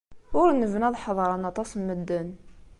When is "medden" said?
1.87-2.29